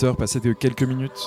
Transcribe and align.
8h, 0.00 0.14
passé 0.16 0.40
de 0.40 0.54
quelques 0.54 0.82
minutes. 0.82 1.26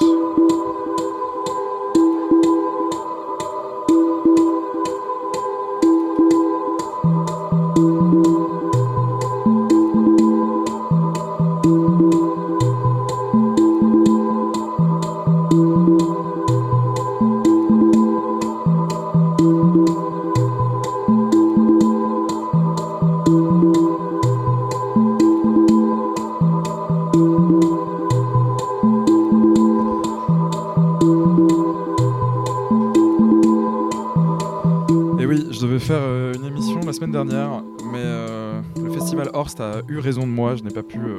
Raison 39.99 40.21
de 40.21 40.31
moi, 40.31 40.55
je 40.55 40.63
n'ai 40.63 40.71
pas 40.71 40.83
pu 40.83 40.97
euh, 40.97 41.17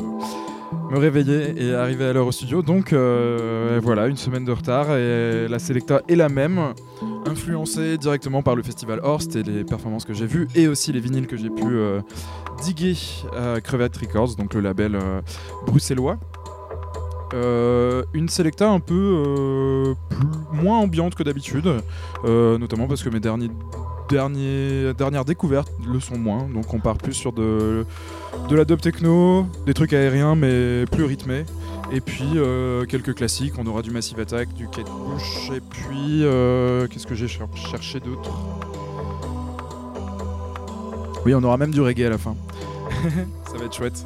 me 0.90 0.98
réveiller 0.98 1.54
et 1.56 1.74
arriver 1.74 2.04
à 2.06 2.12
l'heure 2.12 2.26
au 2.26 2.32
studio. 2.32 2.62
Donc 2.62 2.92
euh, 2.92 3.80
voilà, 3.82 4.06
une 4.06 4.16
semaine 4.16 4.44
de 4.44 4.52
retard 4.52 4.94
et 4.96 5.48
la 5.48 5.58
Selecta 5.58 6.02
est 6.08 6.16
la 6.16 6.28
même, 6.28 6.74
influencée 7.26 7.96
directement 7.96 8.42
par 8.42 8.54
le 8.54 8.62
festival 8.62 9.00
Horst 9.02 9.36
et 9.36 9.42
les 9.42 9.64
performances 9.64 10.04
que 10.04 10.14
j'ai 10.14 10.26
vues 10.26 10.48
et 10.54 10.68
aussi 10.68 10.92
les 10.92 11.00
vinyles 11.00 11.26
que 11.26 11.36
j'ai 11.36 11.50
pu 11.50 11.64
euh, 11.64 12.00
diguer 12.62 12.96
à 13.36 13.60
Crevette 13.60 13.96
Records, 13.96 14.36
donc 14.36 14.54
le 14.54 14.60
label 14.60 14.98
bruxellois. 15.66 16.18
une 17.32 18.28
Selecta 18.28 18.68
un 18.68 18.80
peu 18.80 19.94
moins 20.52 20.78
ambiante 20.78 21.14
que 21.14 21.22
d'habitude, 21.22 21.68
notamment 22.24 22.86
parce 22.86 23.02
que 23.02 23.08
mes 23.08 23.20
derniers 23.20 23.50
dernières 24.08 25.24
découvertes 25.24 25.72
le 25.86 26.00
sont 26.00 26.18
moins. 26.18 26.46
Donc 26.52 26.72
on 26.74 26.80
part 26.80 26.96
plus 26.96 27.14
sur 27.14 27.32
de, 27.32 27.86
de 28.48 28.56
la 28.56 28.64
dub 28.64 28.80
techno, 28.80 29.46
des 29.66 29.74
trucs 29.74 29.92
aériens 29.92 30.34
mais 30.34 30.84
plus 30.86 31.04
rythmés. 31.04 31.44
Et 31.92 32.00
puis 32.00 32.24
euh, 32.36 32.86
quelques 32.86 33.14
classiques, 33.14 33.54
on 33.58 33.66
aura 33.66 33.82
du 33.82 33.90
Massive 33.90 34.18
Attack, 34.18 34.52
du 34.54 34.68
Kate 34.68 34.86
Bush, 34.86 35.50
et 35.54 35.60
puis 35.60 36.24
euh, 36.24 36.86
qu'est-ce 36.88 37.06
que 37.06 37.14
j'ai 37.14 37.28
cherché 37.28 38.00
d'autre? 38.00 38.30
Oui, 41.24 41.34
on 41.34 41.42
aura 41.42 41.56
même 41.56 41.70
du 41.70 41.80
reggae 41.80 42.06
à 42.06 42.10
la 42.10 42.18
fin. 42.18 42.36
Ça 43.50 43.58
va 43.58 43.64
être 43.64 43.74
chouette. 43.74 44.04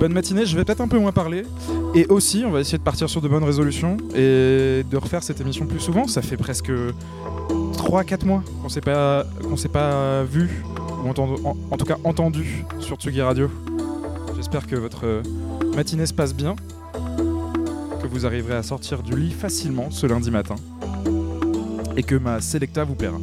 Bonne 0.00 0.12
matinée, 0.12 0.46
je 0.46 0.56
vais 0.56 0.64
peut-être 0.64 0.80
un 0.80 0.88
peu 0.88 0.98
moins 0.98 1.12
parler. 1.12 1.42
Et 1.94 2.06
aussi, 2.06 2.44
on 2.46 2.50
va 2.50 2.60
essayer 2.60 2.78
de 2.78 2.82
partir 2.82 3.10
sur 3.10 3.20
de 3.20 3.26
bonnes 3.26 3.44
résolutions 3.44 3.96
et 4.14 4.84
de 4.88 4.96
refaire 4.96 5.22
cette 5.22 5.40
émission 5.40 5.66
plus 5.66 5.80
souvent. 5.80 6.06
Ça 6.06 6.22
fait 6.22 6.36
presque 6.36 6.70
3-4 7.88 8.26
mois 8.26 8.42
qu'on 8.60 8.68
s'est 8.68 8.82
pas, 8.82 9.24
qu'on 9.42 9.56
s'est 9.56 9.70
pas 9.70 10.22
vu, 10.22 10.62
ou 11.02 11.08
en, 11.08 11.76
tout 11.78 11.86
cas 11.86 11.96
entendu 12.04 12.66
sur 12.80 12.96
Tsugi 12.96 13.22
Radio. 13.22 13.50
J'espère 14.36 14.66
que 14.66 14.76
votre 14.76 15.22
matinée 15.74 16.04
se 16.04 16.12
passe 16.12 16.34
bien, 16.34 16.54
que 18.02 18.06
vous 18.06 18.26
arriverez 18.26 18.56
à 18.56 18.62
sortir 18.62 19.02
du 19.02 19.16
lit 19.16 19.32
facilement 19.32 19.90
ce 19.90 20.06
lundi 20.06 20.30
matin, 20.30 20.56
et 21.96 22.02
que 22.02 22.14
ma 22.14 22.42
Selecta 22.42 22.84
vous 22.84 22.94
plaira. 22.94 23.16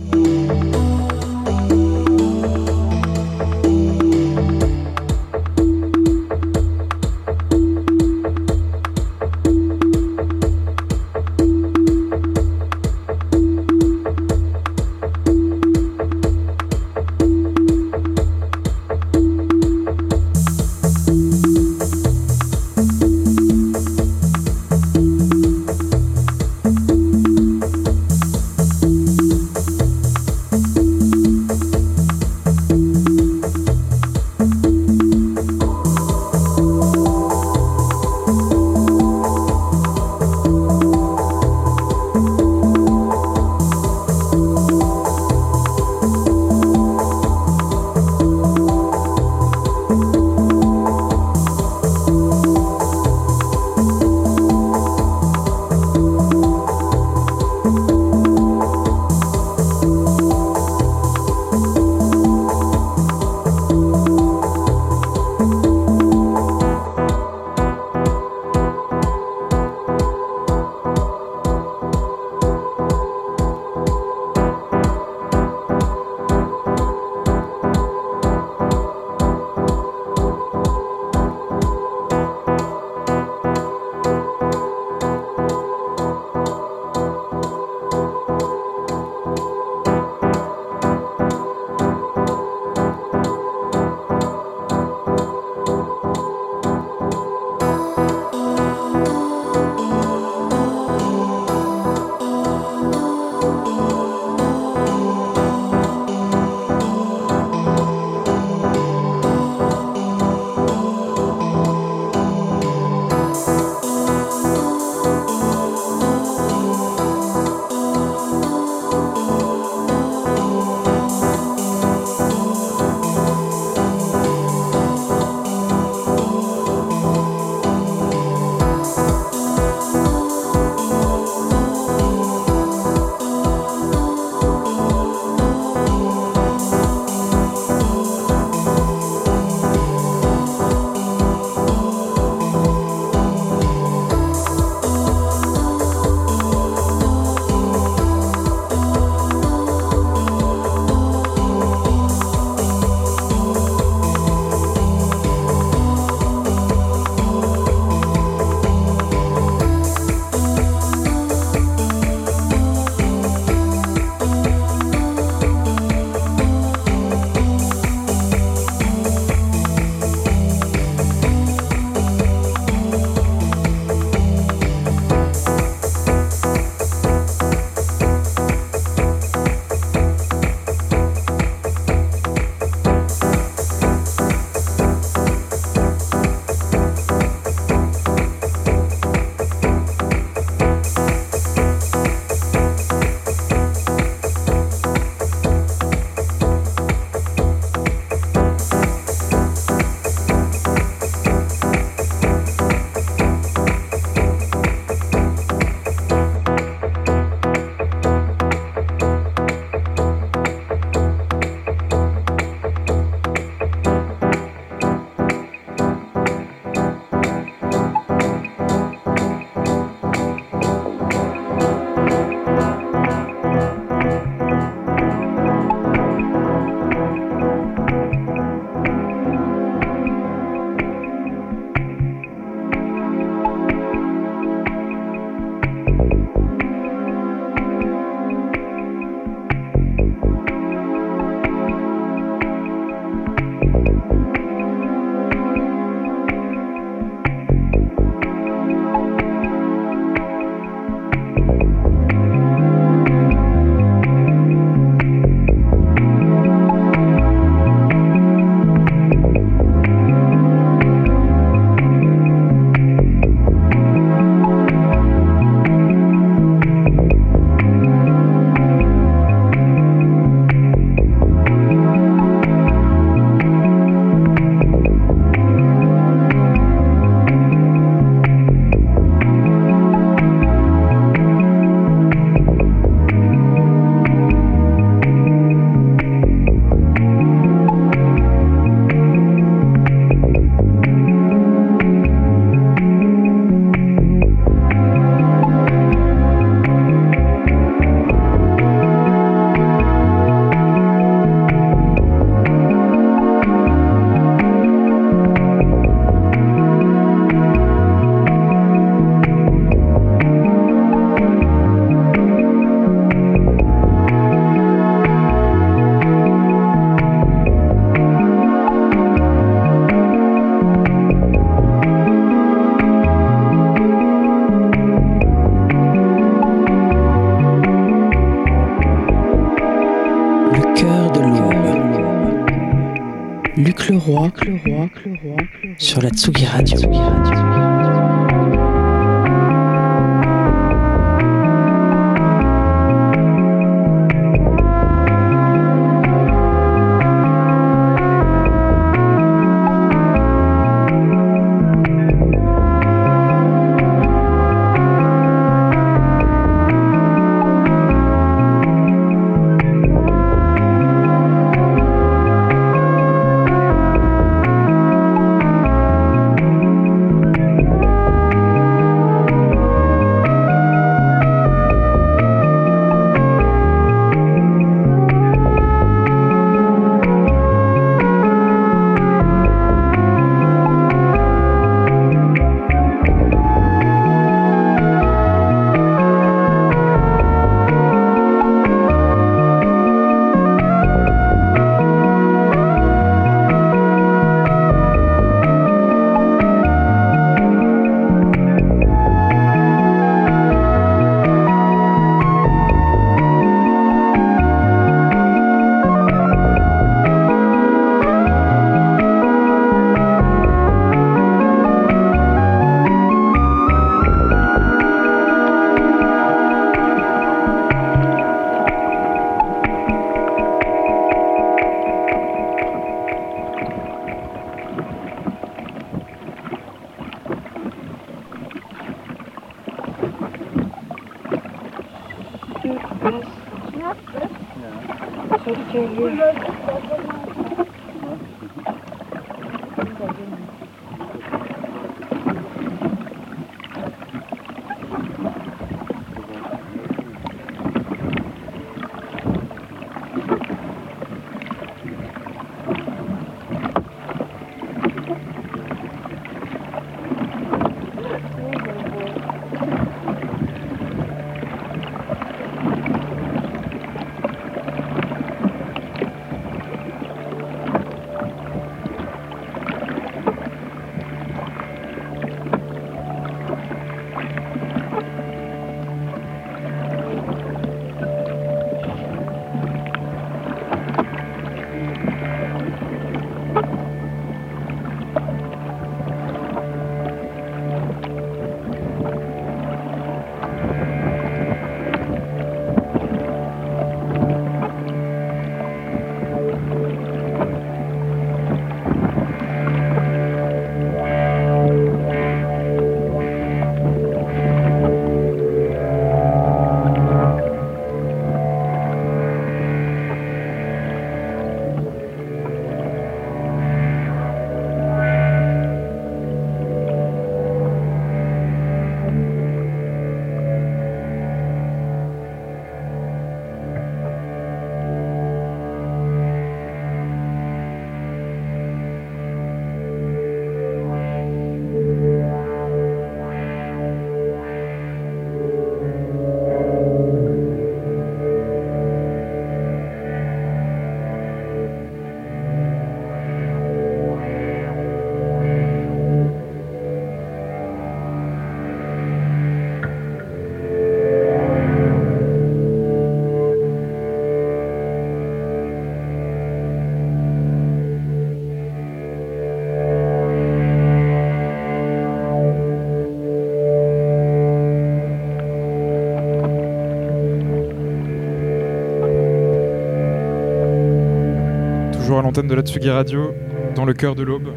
De 572.43 572.53
la 572.53 572.61
Tsugi 572.63 572.89
Radio, 572.89 573.33
dans 573.75 573.85
le 573.85 573.93
cœur 573.93 574.13
de 574.13 574.21
l'aube. 574.21 574.49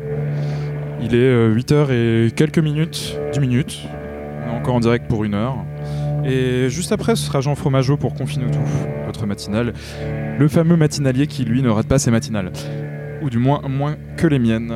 Il 1.00 1.14
est 1.14 1.48
8h 1.48 1.72
euh, 1.72 2.26
et 2.26 2.30
quelques 2.32 2.58
minutes, 2.58 3.16
10 3.32 3.38
minutes. 3.38 3.78
On 4.44 4.52
est 4.52 4.56
encore 4.56 4.74
en 4.74 4.80
direct 4.80 5.06
pour 5.06 5.22
une 5.22 5.34
heure. 5.34 5.56
Et 6.24 6.68
juste 6.70 6.90
après, 6.90 7.14
ce 7.14 7.24
sera 7.24 7.40
Jean 7.40 7.54
Fromageau 7.54 7.96
pour 7.96 8.14
Confine 8.14 8.50
tout, 8.50 8.58
votre 9.06 9.26
matinale. 9.26 9.74
Le 10.38 10.48
fameux 10.48 10.76
matinalier 10.76 11.28
qui, 11.28 11.44
lui, 11.44 11.62
ne 11.62 11.68
rate 11.68 11.86
pas 11.86 12.00
ses 12.00 12.10
matinales. 12.10 12.50
Ou 13.22 13.30
du 13.30 13.38
moins, 13.38 13.62
moins 13.68 13.94
que 14.16 14.26
les 14.26 14.40
miennes. 14.40 14.74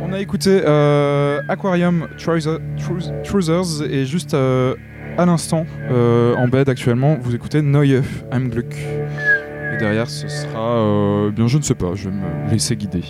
On 0.00 0.12
a 0.12 0.20
écouté 0.20 0.60
euh, 0.64 1.40
Aquarium 1.48 2.06
Trousers 2.16 3.82
et 3.90 4.06
juste 4.06 4.34
euh, 4.34 4.76
à 5.18 5.26
l'instant, 5.26 5.66
en 5.90 6.46
bed 6.46 6.68
actuellement, 6.68 7.18
vous 7.20 7.34
écoutez 7.34 7.60
Neue 7.60 8.02
I'm 8.32 8.50
Glück 8.50 8.76
derrière, 9.80 10.08
ce 10.08 10.28
sera. 10.28 10.76
Euh, 10.76 11.30
bien, 11.30 11.48
je 11.48 11.58
ne 11.58 11.62
sais 11.62 11.74
pas, 11.74 11.94
je 11.94 12.08
vais 12.08 12.14
me 12.14 12.50
laisser 12.50 12.76
guider. 12.76 13.02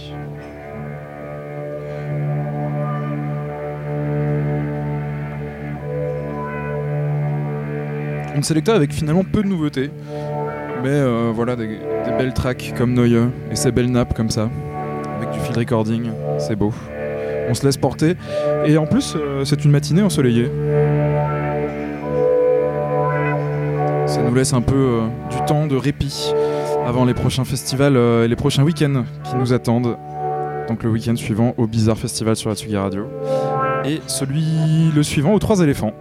Une 8.35 8.43
sélecta 8.43 8.75
avec 8.75 8.93
finalement 8.93 9.25
peu 9.25 9.43
de 9.43 9.49
nouveautés, 9.49 9.91
mais 10.83 10.89
euh, 10.89 11.31
voilà, 11.35 11.57
des, 11.57 11.79
belles 12.17 12.33
tracks 12.33 12.73
comme 12.79 12.95
Neue 12.95 13.31
et 13.51 13.57
ces 13.57 13.73
belles 13.73 13.91
nappes 13.91 14.15
comme 14.15 14.31
ça, 14.31 14.49
avec 15.19 15.31
du 15.33 15.41
field 15.41 15.59
recording, 15.59 16.11
c'est 16.39 16.57
beau. 16.57 16.73
On 17.49 17.55
se 17.55 17.67
laisse 17.67 17.77
porter, 17.77 18.15
et 18.65 18.79
en 18.79 18.87
plus, 18.87 19.15
euh, 19.17 19.45
c'est 19.45 19.65
une 19.65 19.73
matinée 19.73 20.03
ensoleillée. 20.03 20.51
Ça 24.07 24.23
nous 24.23 24.35
laisse 24.35 24.53
un 24.53 24.63
peu 24.63 25.01
du 25.31 25.45
temps 25.47 25.67
de 25.67 25.77
répit 25.77 26.33
avant 26.91 27.05
les 27.05 27.15
prochains 27.15 27.45
festivals 27.45 27.97
et 27.97 28.27
les 28.27 28.35
prochains 28.35 28.65
week-ends 28.65 29.05
qui 29.23 29.37
nous 29.37 29.53
attendent. 29.53 29.97
Donc 30.67 30.83
le 30.83 30.91
week-end 30.91 31.15
suivant 31.15 31.55
au 31.57 31.69
Bizarre 31.69 31.97
Festival 31.97 32.35
sur 32.35 32.51
la 32.51 32.57
Tsugi 32.57 32.77
Radio. 32.77 33.07
Et 33.85 34.01
celui 34.09 34.91
le 34.93 35.03
suivant 35.05 35.33
aux 35.33 35.39
Trois 35.39 35.61
éléphants. 35.61 35.93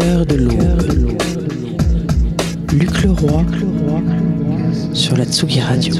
cœur 0.00 0.26
de 0.26 0.34
l'eau. 0.36 1.16
Luc 2.72 3.02
Leroy 3.02 3.44
sur 4.92 5.16
la 5.16 5.24
Tsugi 5.24 5.60
Radio. 5.60 5.94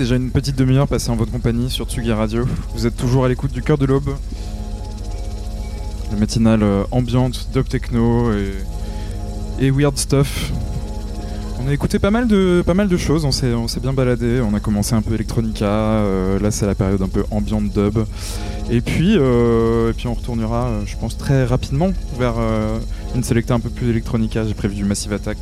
Déjà 0.00 0.16
une 0.16 0.30
petite 0.30 0.56
demi-heure 0.56 0.88
passée 0.88 1.10
en 1.10 1.16
votre 1.16 1.30
compagnie 1.30 1.68
sur 1.68 1.86
Tsugi 1.86 2.10
Radio. 2.10 2.46
Vous 2.74 2.86
êtes 2.86 2.96
toujours 2.96 3.26
à 3.26 3.28
l'écoute 3.28 3.52
du 3.52 3.60
cœur 3.60 3.76
de 3.76 3.84
l'aube. 3.84 4.16
Le 6.10 6.18
matinal 6.18 6.62
euh, 6.62 6.84
ambiante, 6.90 7.48
dub 7.52 7.68
techno 7.68 8.32
et, 9.60 9.70
weird 9.70 9.98
stuff. 9.98 10.52
On 11.62 11.68
a 11.68 11.74
écouté 11.74 11.98
pas 11.98 12.10
mal 12.10 12.26
de, 12.26 12.62
pas 12.64 12.72
mal 12.72 12.88
de 12.88 12.96
choses, 12.96 13.26
on 13.26 13.30
s'est, 13.30 13.52
on 13.52 13.68
s'est 13.68 13.80
bien 13.80 13.92
baladé, 13.92 14.40
on 14.40 14.54
a 14.54 14.60
commencé 14.60 14.94
un 14.94 15.02
peu 15.02 15.12
electronica, 15.12 15.66
euh, 15.66 16.38
là 16.38 16.50
c'est 16.50 16.64
la 16.64 16.74
période 16.74 17.02
un 17.02 17.08
peu 17.08 17.26
ambiante 17.30 17.68
dub. 17.70 17.98
Et 18.70 18.80
puis, 18.80 19.16
euh, 19.18 19.90
et 19.90 19.92
puis 19.92 20.06
on 20.06 20.14
retournera, 20.14 20.70
je 20.86 20.96
pense, 20.96 21.18
très 21.18 21.44
rapidement 21.44 21.90
vers 22.18 22.36
une 23.14 23.22
sélecta 23.22 23.52
un 23.52 23.60
peu 23.60 23.68
plus 23.68 23.90
electronica. 23.90 24.46
J'ai 24.46 24.54
prévu 24.54 24.76
du 24.76 24.84
Massive 24.84 25.12
Attack, 25.12 25.36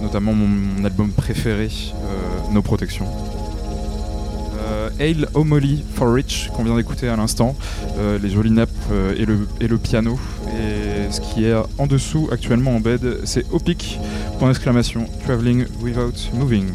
notamment 0.00 0.32
mon, 0.32 0.48
mon 0.48 0.84
album 0.86 1.10
préféré, 1.10 1.68
euh, 1.68 2.54
No 2.54 2.62
Protection. 2.62 3.04
Euh, 3.04 3.21
Hail 4.98 5.26
O'Molly 5.34 5.82
for 5.94 6.12
Rich 6.12 6.50
qu'on 6.54 6.64
vient 6.64 6.76
d'écouter 6.76 7.08
à 7.08 7.16
l'instant, 7.16 7.56
euh, 7.98 8.18
les 8.22 8.30
jolies 8.30 8.50
nappes 8.50 8.70
euh, 8.90 9.14
et, 9.16 9.24
le, 9.24 9.46
et 9.60 9.68
le 9.68 9.78
piano. 9.78 10.18
Et 10.48 11.10
ce 11.10 11.20
qui 11.20 11.44
est 11.44 11.54
en 11.78 11.86
dessous 11.86 12.28
actuellement 12.32 12.76
en 12.76 12.80
bed, 12.80 13.20
c'est 13.24 13.44
Opic, 13.52 13.98
point 14.38 14.48
d'exclamation, 14.48 15.06
Traveling 15.24 15.66
Without 15.80 16.34
Moving. 16.34 16.66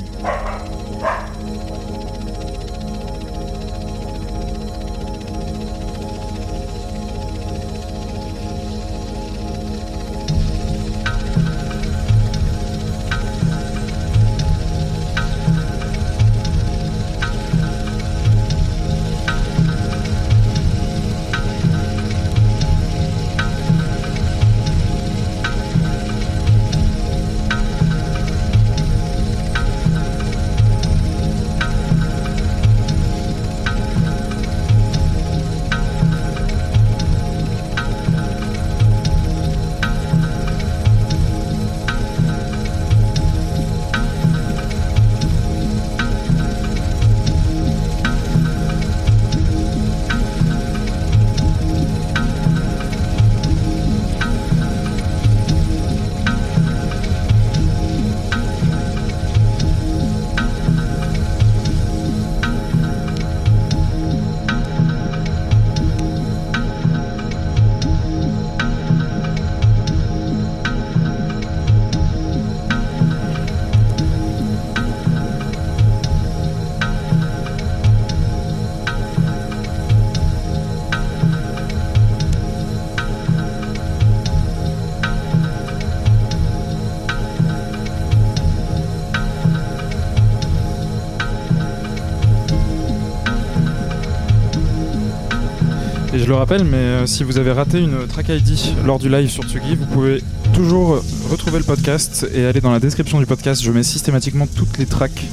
Je 96.27 96.33
le 96.33 96.39
rappelle, 96.39 96.65
mais 96.65 96.75
euh, 96.75 97.05
si 97.05 97.23
vous 97.23 97.37
avez 97.37 97.53
raté 97.53 97.79
une 97.79 98.05
track 98.05 98.27
ID 98.27 98.59
lors 98.85 98.99
du 98.99 99.07
live 99.07 99.29
sur 99.29 99.45
Tsugi, 99.45 99.77
vous 99.77 99.85
pouvez 99.85 100.21
toujours 100.51 101.01
retrouver 101.31 101.57
le 101.57 101.63
podcast 101.63 102.27
et 102.33 102.45
aller 102.45 102.59
dans 102.59 102.73
la 102.73 102.81
description 102.81 103.19
du 103.19 103.25
podcast. 103.25 103.63
Je 103.63 103.71
mets 103.71 103.81
systématiquement 103.81 104.45
toutes 104.45 104.77
les 104.77 104.85
tracks, 104.85 105.23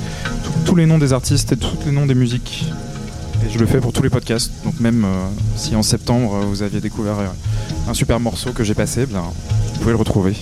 tous 0.64 0.76
les 0.76 0.86
noms 0.86 0.98
des 0.98 1.12
artistes 1.12 1.50
et 1.50 1.56
tous 1.56 1.78
les 1.86 1.90
noms 1.90 2.06
des 2.06 2.14
musiques. 2.14 2.66
Et 3.44 3.50
je 3.50 3.58
le 3.58 3.66
fais 3.66 3.80
pour 3.80 3.92
tous 3.92 4.04
les 4.04 4.08
podcasts. 4.08 4.52
Donc 4.62 4.78
même 4.78 5.04
euh, 5.04 5.26
si 5.56 5.74
en 5.74 5.82
septembre 5.82 6.36
euh, 6.36 6.44
vous 6.46 6.62
aviez 6.62 6.78
découvert 6.78 7.18
euh, 7.18 7.26
un 7.88 7.94
super 7.94 8.20
morceau 8.20 8.52
que 8.52 8.62
j'ai 8.62 8.74
passé, 8.74 9.04
bien, 9.06 9.22
vous 9.22 9.80
pouvez 9.80 9.90
le 9.90 9.98
retrouver. 9.98 10.36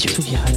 Radio. 0.00 0.49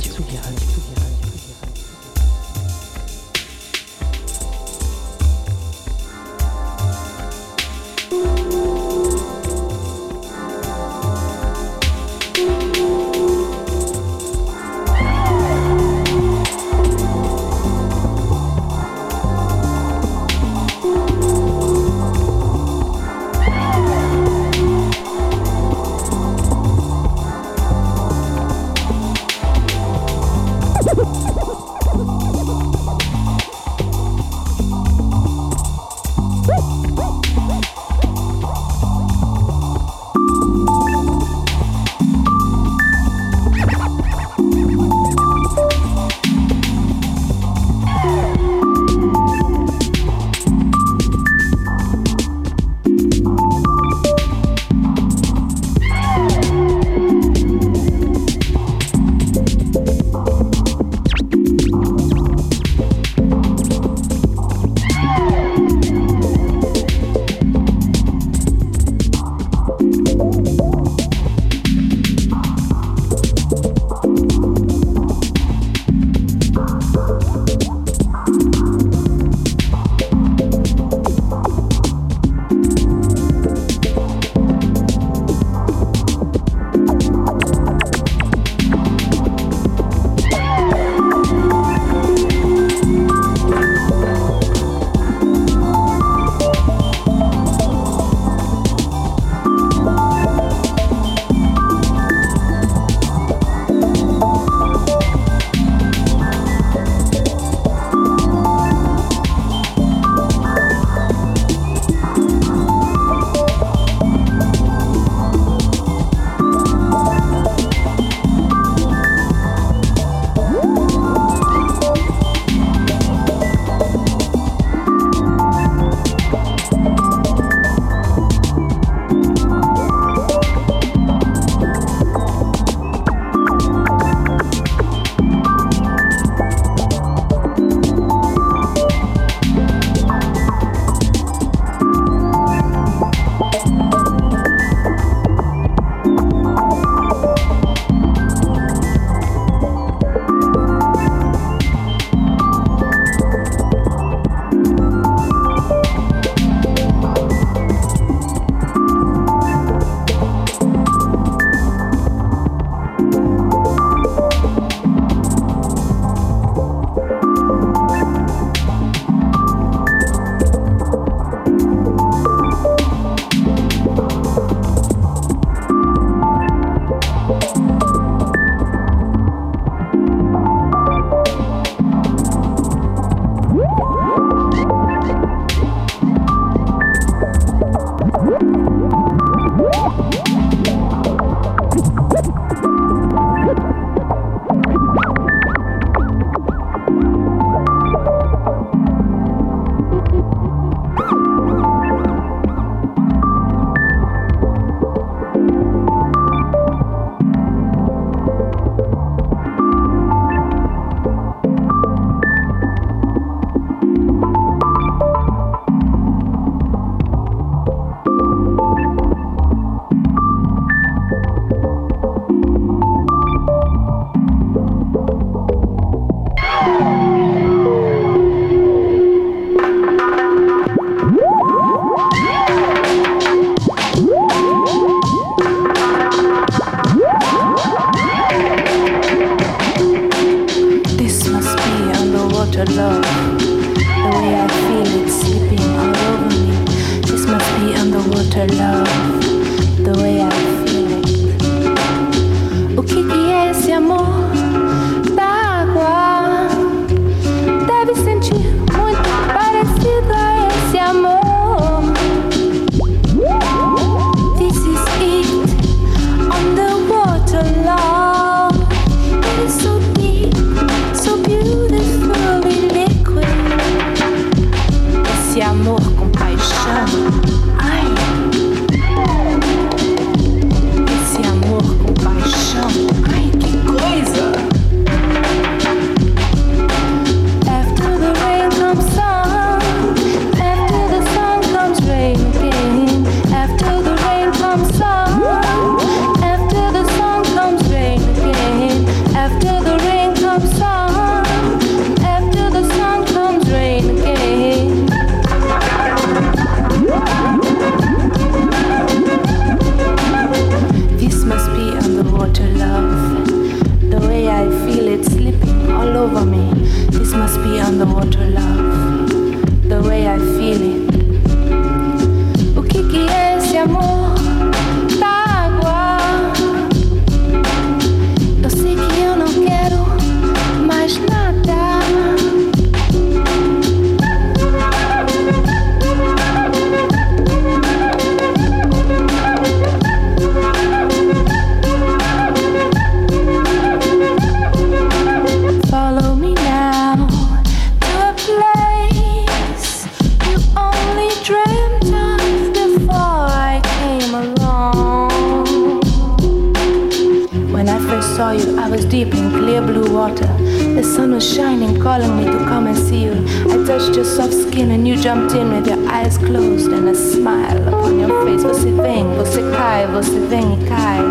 Jumped 365.14 365.36
in 365.36 365.51
with 365.51 365.68
your 365.68 365.91
eyes 365.91 366.18
closed 366.18 366.72
and 366.72 366.89
a 366.89 366.95
smile 366.95 367.68
upon 367.68 367.99
your 367.99 368.26
face. 368.26 368.41
Você 368.41 368.72
vem, 368.72 369.05
você 369.16 369.41
cai, 369.55 369.86
você 369.86 370.20
vem 370.28 370.55
e 370.55 370.66
cai. 370.66 371.01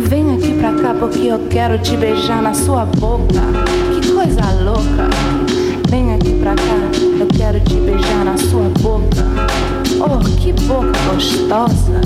Vem 0.00 0.34
aqui 0.34 0.58
pra 0.58 0.74
cá 0.74 0.94
porque 0.98 1.28
eu 1.28 1.38
quero 1.48 1.78
te 1.78 1.96
beijar 1.96 2.42
na 2.42 2.52
sua 2.52 2.84
boca. 2.84 3.40
Que 3.94 4.12
coisa 4.12 4.42
louca. 4.62 5.08
Vem 5.88 6.14
aqui 6.14 6.34
pra 6.42 6.54
cá, 6.54 6.76
eu 7.18 7.26
quero 7.28 7.58
te 7.60 7.74
beijar 7.76 8.22
na 8.22 8.36
sua 8.36 8.68
boca. 8.80 9.24
Oh, 9.98 10.18
que 10.38 10.52
boca 10.64 10.92
gostosa. 11.10 12.00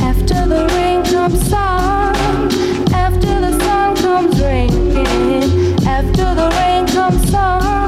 After 0.00 0.46
the 0.46 0.66
rain 0.74 1.02
comes 1.02 1.40
sun, 1.48 2.12
after 2.94 3.40
the 3.40 3.52
sun 3.64 3.96
comes 3.96 4.40
rain 4.40 4.70
again. 4.96 5.74
After 5.88 6.34
the 6.36 6.48
rain 6.56 6.86
comes 6.86 7.30
sun, 7.30 7.79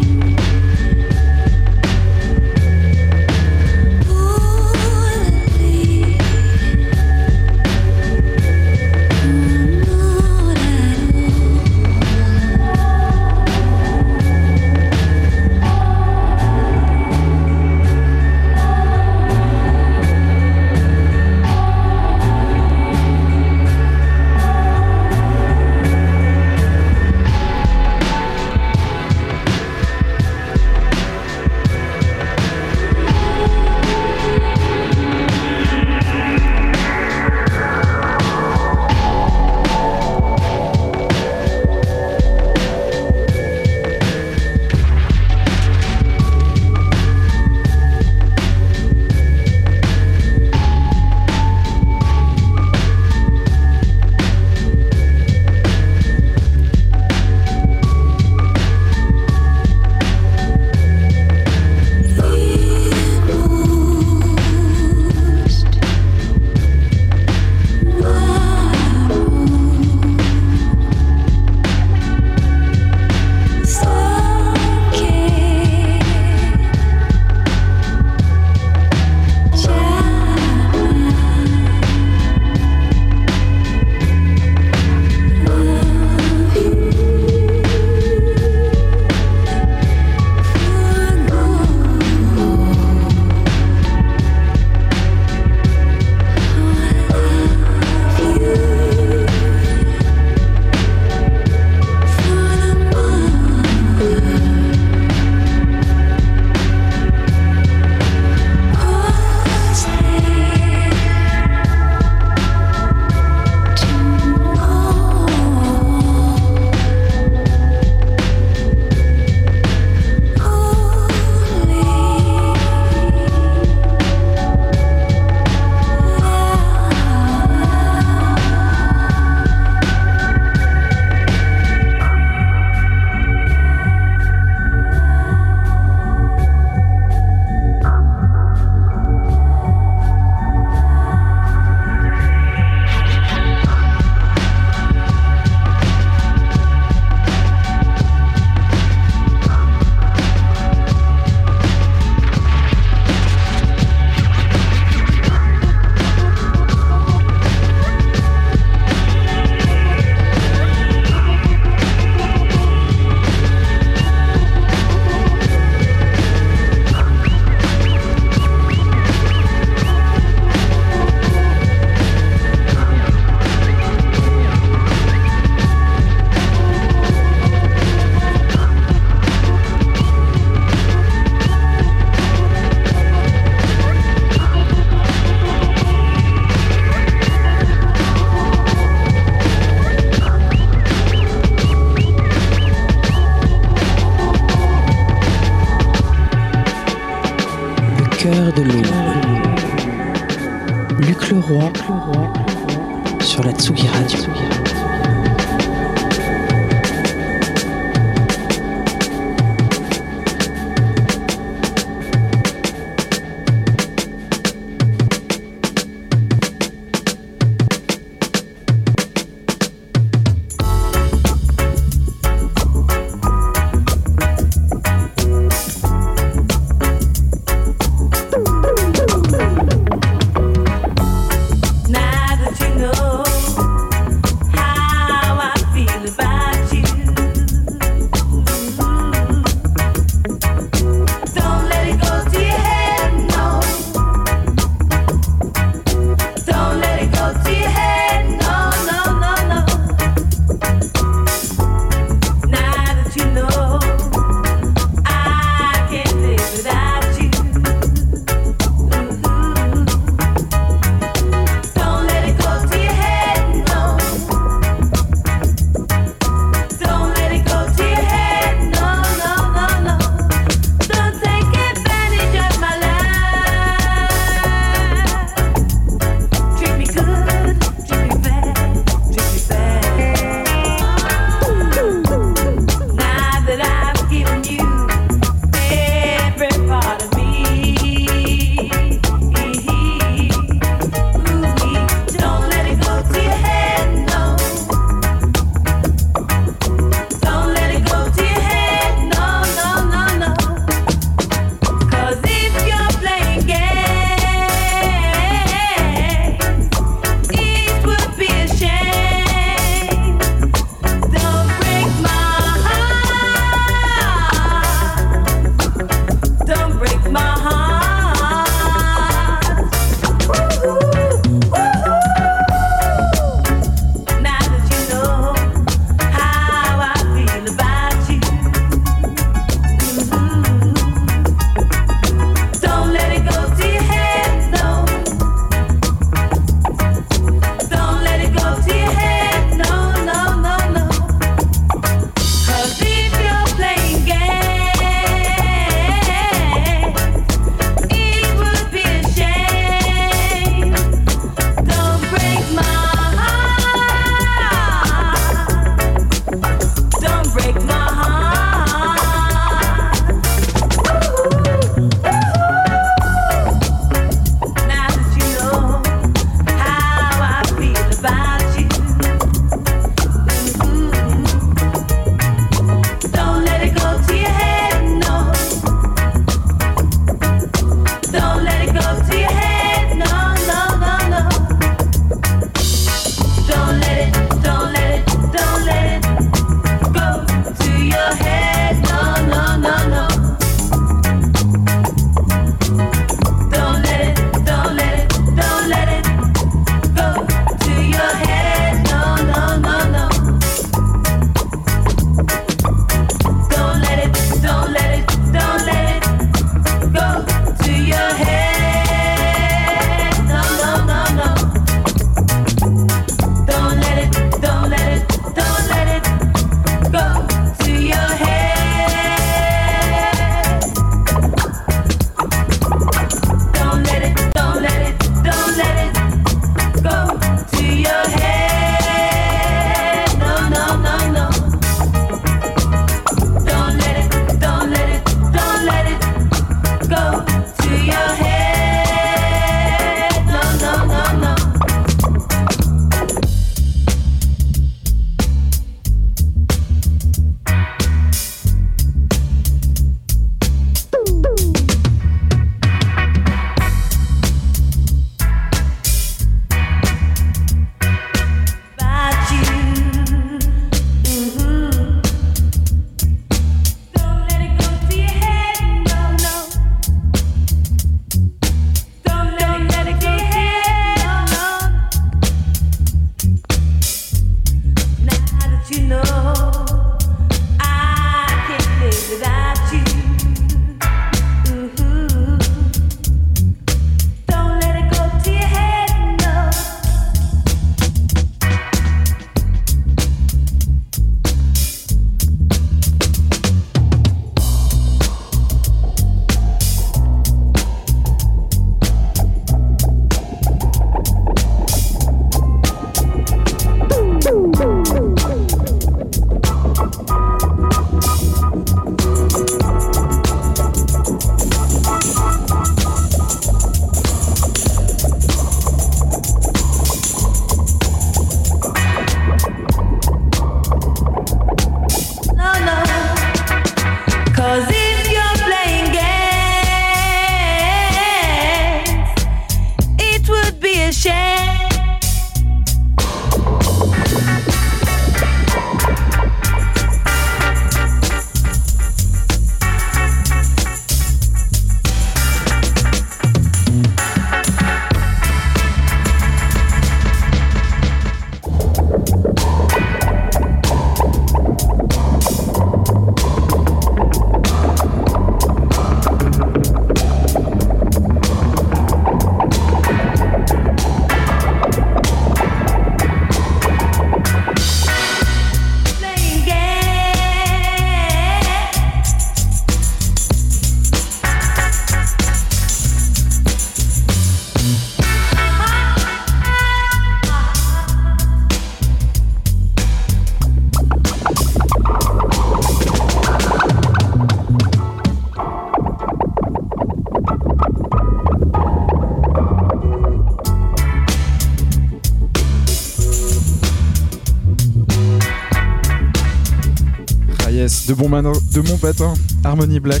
de 597.92 597.96
bon, 597.96 598.08
de 598.08 598.80
patin, 598.80 599.12
Harmony 599.44 599.78
Black. 599.78 600.00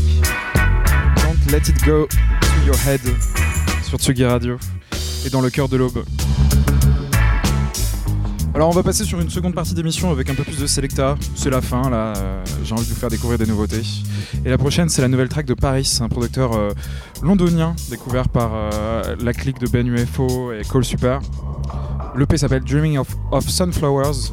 Don't 1.16 1.52
let 1.52 1.68
it 1.68 1.84
go 1.84 2.06
to 2.06 2.66
your 2.66 2.76
head 2.86 3.00
sur 3.82 3.98
Tsugi 3.98 4.24
Radio 4.24 4.56
et 5.26 5.30
dans 5.30 5.42
le 5.42 5.50
cœur 5.50 5.68
de 5.68 5.76
l'aube. 5.76 6.02
Alors 8.54 8.70
on 8.70 8.72
va 8.72 8.82
passer 8.82 9.04
sur 9.04 9.20
une 9.20 9.28
seconde 9.28 9.54
partie 9.54 9.74
d'émission 9.74 10.10
avec 10.10 10.30
un 10.30 10.34
peu 10.34 10.42
plus 10.42 10.58
de 10.58 10.66
Selecta. 10.66 11.16
C'est 11.34 11.50
la 11.50 11.60
fin 11.60 11.90
là, 11.90 12.14
euh, 12.16 12.44
j'ai 12.64 12.72
envie 12.72 12.84
de 12.84 12.88
vous 12.88 12.98
faire 12.98 13.10
découvrir 13.10 13.38
des 13.38 13.46
nouveautés. 13.46 13.82
Et 14.44 14.48
la 14.48 14.56
prochaine 14.56 14.88
c'est 14.88 15.02
la 15.02 15.08
nouvelle 15.08 15.28
track 15.28 15.44
de 15.44 15.54
Paris, 15.54 15.98
un 16.00 16.08
producteur 16.08 16.54
euh, 16.54 16.70
londonien 17.22 17.76
découvert 17.90 18.30
par 18.30 18.52
euh, 18.54 19.16
la 19.20 19.34
clique 19.34 19.58
de 19.58 19.68
Ben 19.68 19.86
UFO 19.86 20.52
et 20.52 20.62
Cole 20.64 20.84
Super. 20.84 21.20
L'EP 22.16 22.38
s'appelle 22.38 22.64
Dreaming 22.64 22.98
of, 22.98 23.48
Sunflowers 23.48 24.32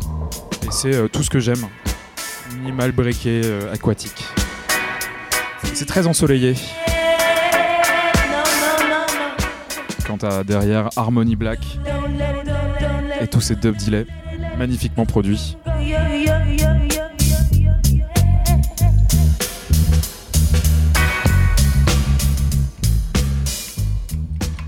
et 0.64 0.72
c'est 0.72 1.10
tout 1.10 1.24
ce 1.24 1.30
que 1.30 1.40
j'aime. 1.40 1.68
Minimal 2.70 2.92
breaké 2.92 3.42
euh, 3.46 3.74
aquatique. 3.74 4.24
C'est 5.74 5.88
très 5.88 6.06
ensoleillé. 6.06 6.54
Quant 10.06 10.18
à 10.18 10.44
derrière 10.44 10.90
Harmony 10.96 11.36
Black 11.36 11.62
et 13.22 13.26
tous 13.26 13.42
ces 13.42 13.56
dub 13.56 13.76
delay 13.76 14.06
magnifiquement 14.60 15.08
produits. 15.08 15.58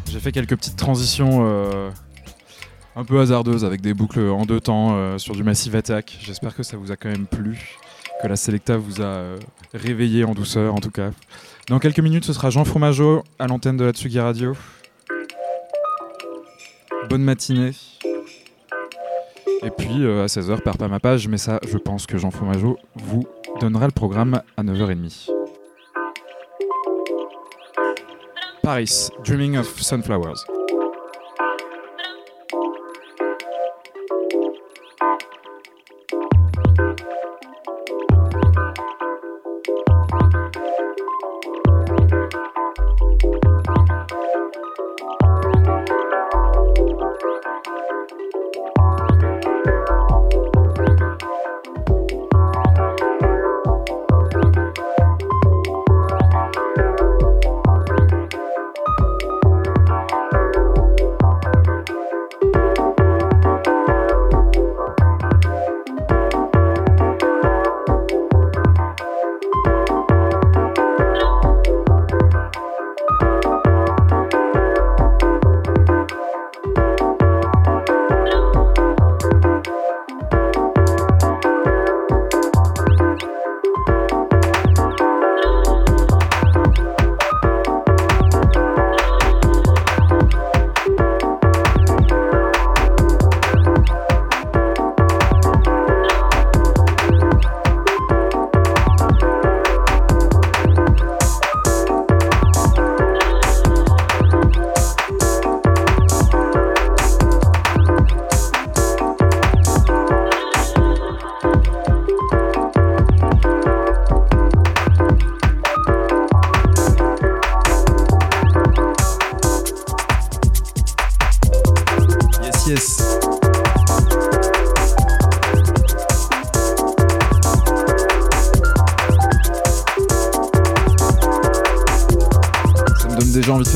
J'ai 0.09 0.19
fait 0.19 0.31
quelques 0.31 0.57
petites 0.57 0.75
transitions 0.75 1.45
euh, 1.45 1.91
un 2.95 3.05
peu 3.05 3.19
hasardeuses 3.19 3.63
avec 3.63 3.81
des 3.81 3.93
boucles 3.93 4.21
en 4.21 4.45
deux 4.45 4.59
temps 4.59 4.89
euh, 4.93 5.17
sur 5.17 5.35
du 5.35 5.43
Massive 5.43 5.75
Attack. 5.75 6.17
J'espère 6.21 6.55
que 6.55 6.63
ça 6.63 6.77
vous 6.77 6.91
a 6.91 6.95
quand 6.95 7.09
même 7.09 7.25
plu, 7.25 7.77
que 8.21 8.27
la 8.27 8.35
Selecta 8.35 8.77
vous 8.77 9.01
a 9.01 9.05
euh, 9.05 9.39
réveillé 9.73 10.23
en 10.23 10.33
douceur 10.33 10.73
en 10.73 10.79
tout 10.79 10.91
cas. 10.91 11.11
Dans 11.67 11.79
quelques 11.79 11.99
minutes, 11.99 12.25
ce 12.25 12.33
sera 12.33 12.49
Jean 12.49 12.65
Fromageau 12.65 13.23
à 13.39 13.47
l'antenne 13.47 13.77
de 13.77 13.85
la 13.85 13.91
Tsugi 13.91 14.19
Radio. 14.19 14.53
Bonne 17.09 17.23
matinée. 17.23 17.71
Et 19.63 19.69
puis 19.69 20.03
euh, 20.03 20.23
à 20.23 20.27
16h, 20.27 20.61
perds 20.61 20.77
pas 20.77 20.87
ma 20.87 20.99
page, 20.99 21.27
mais 21.27 21.37
ça, 21.37 21.59
je 21.67 21.77
pense 21.77 22.05
que 22.05 22.17
Jean 22.17 22.31
Fromageau 22.31 22.77
vous 22.95 23.25
donnera 23.59 23.85
le 23.85 23.91
programme 23.91 24.41
à 24.57 24.63
9h30. 24.63 25.29
Paris, 28.63 29.09
Dreaming 29.23 29.57
of 29.57 29.81
Sunflowers. 29.81 30.60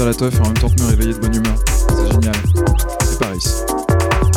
La 0.06 0.14
teuf 0.14 0.36
et 0.36 0.39
en 0.39 0.43
même 0.43 0.53
temps 0.53 0.70
de 0.70 0.84
me 0.84 0.89
réveiller 0.89 1.14
de 1.14 1.20
bonne 1.20 1.36
humeur. 1.36 1.56
C'est 1.89 2.12
génial. 2.12 2.36
C'est 3.03 3.20
Paris. 3.20 4.35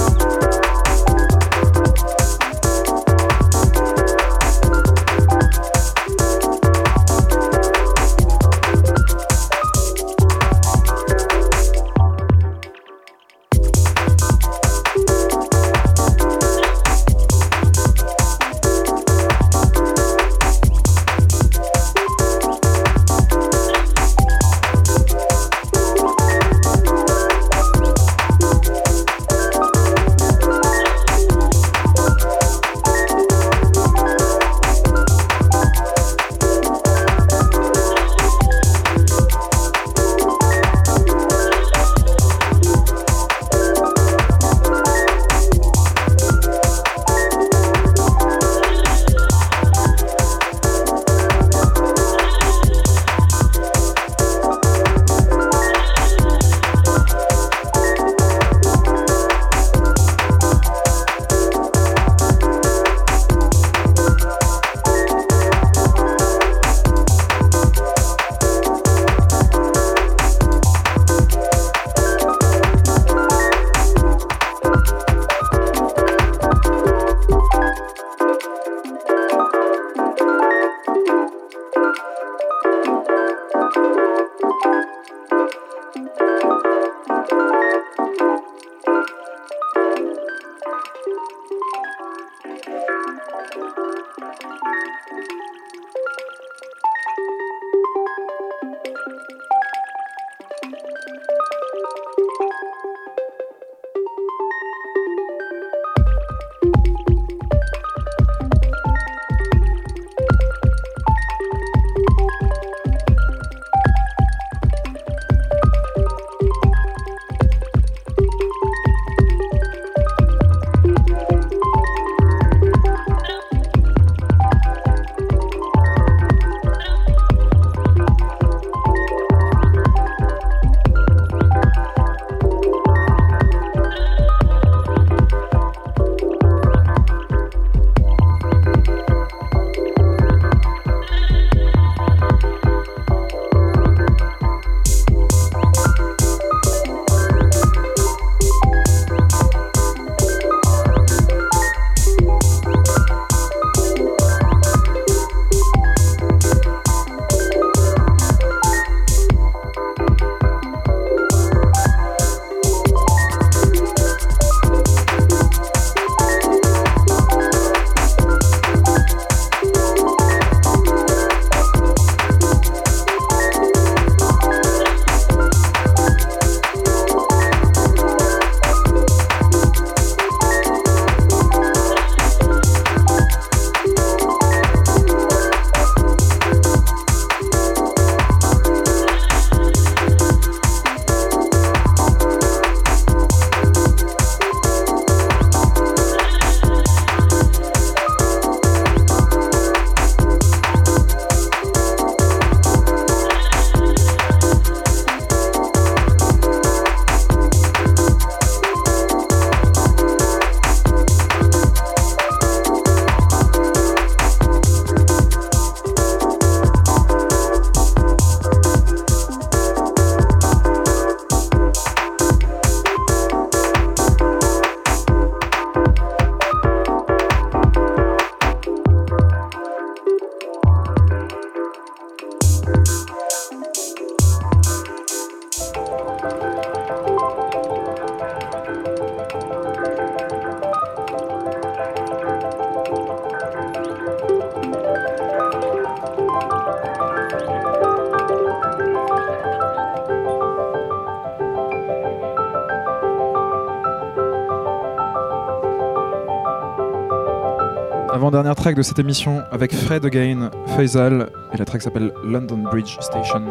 De 258.76 258.82
cette 258.82 258.98
émission 258.98 259.42
avec 259.50 259.74
Fred 259.74 260.04
Again, 260.04 260.50
Faisal, 260.76 261.30
et 261.54 261.56
la 261.56 261.64
track 261.64 261.80
s'appelle 261.80 262.12
London 262.24 262.58
Bridge 262.58 262.96
Station. 263.00 263.42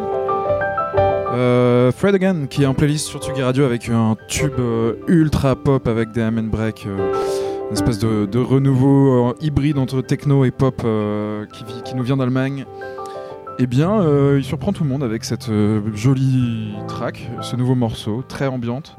Euh, 1.32 1.90
Fred 1.92 2.14
Again 2.14 2.46
qui 2.46 2.62
est 2.62 2.66
en 2.66 2.74
playlist 2.74 3.08
sur 3.08 3.20
Tsugi 3.20 3.42
Radio 3.42 3.64
avec 3.64 3.88
un 3.88 4.16
tube 4.28 4.52
euh, 4.58 4.94
ultra 5.08 5.56
pop 5.56 5.88
avec 5.88 6.12
des 6.12 6.20
amen 6.20 6.48
break, 6.48 6.84
euh, 6.86 7.12
une 7.68 7.72
espèce 7.72 7.98
de, 7.98 8.38
renouveau 8.38 9.34
hybride 9.40 9.78
entre 9.78 10.02
techno 10.02 10.44
et 10.44 10.50
pop 10.50 10.86
qui, 11.52 11.64
qui 11.84 11.96
nous 11.96 12.02
vient 12.02 12.16
d'Allemagne. 12.16 12.64
Eh 13.58 13.66
bien, 13.66 14.00
il 14.36 14.44
surprend 14.44 14.72
tout 14.72 14.84
le 14.84 14.88
monde 14.88 15.02
avec 15.02 15.24
cette 15.24 15.50
jolie 15.92 16.74
track, 16.86 17.28
ce 17.40 17.56
nouveau 17.56 17.74
morceau, 17.74 18.22
très 18.22 18.46
ambiante, 18.46 18.96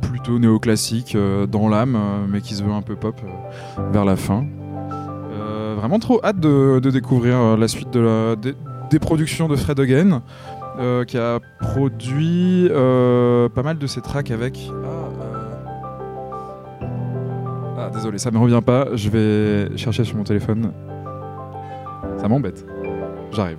plutôt 0.00 0.38
néoclassique 0.38 1.14
dans 1.50 1.68
l'âme, 1.68 1.98
mais 2.30 2.40
qui 2.40 2.54
se 2.54 2.64
veut 2.64 2.72
un 2.72 2.80
peu 2.80 2.96
pop 2.96 3.20
vers 3.92 4.06
la 4.06 4.16
fin. 4.16 4.46
Vraiment 5.82 5.98
trop 5.98 6.20
hâte 6.24 6.38
de, 6.38 6.78
découvrir 6.90 7.34
euh, 7.36 7.56
la 7.56 7.66
suite 7.66 7.90
de 7.90 7.98
la- 7.98 8.36
des, 8.36 8.98
productions 9.00 9.48
de 9.48 9.56
Fred 9.56 9.80
Again, 9.80 10.22
euh, 10.78 11.04
qui 11.04 11.18
a 11.18 11.40
produit 11.60 12.68
euh, 12.70 13.48
pas 13.48 13.64
mal 13.64 13.78
de 13.78 13.86
ses 13.88 14.00
tracks 14.00 14.30
avec. 14.30 14.70
Ah, 16.80 16.86
ah, 17.78 17.90
désolé, 17.92 18.18
ça 18.18 18.30
me 18.30 18.38
revient 18.38 18.60
pas. 18.64 18.94
Je 18.94 19.10
vais 19.10 19.76
chercher 19.76 20.04
sur 20.04 20.16
mon 20.16 20.22
téléphone. 20.22 20.70
Ça 22.16 22.28
m'embête. 22.28 22.64
J'arrive. 23.32 23.58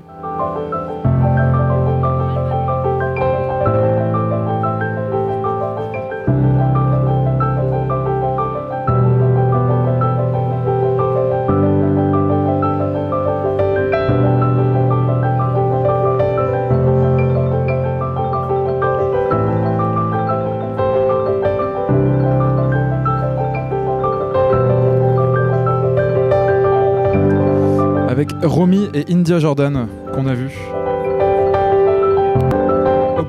Romy 28.44 28.90
et 28.94 29.06
India 29.10 29.40
Jordan 29.40 29.88
qu'on 30.14 30.28
a 30.28 30.34
vu 30.34 30.52
au 33.18 33.24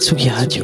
Sur 0.00 0.16
la 0.16 0.22
Tsugi 0.22 0.30
Radio. 0.30 0.59